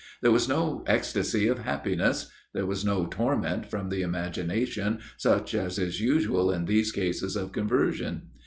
There 0.23 0.31
was 0.31 0.49
no 0.49 0.83
ecstasy 0.87 1.47
of 1.47 1.59
happiness; 1.59 2.31
there 2.55 2.65
was 2.65 2.83
no 2.83 3.05
torment 3.05 3.67
from 3.67 3.89
the 3.89 4.01
imagination, 4.01 4.97
such 5.15 5.53
as 5.53 5.77
is 5.77 6.01
usual 6.01 6.51
in 6.51 6.65
these 6.65 6.91
cases 6.91 7.35
of 7.35 7.51
conversion. 7.51 8.23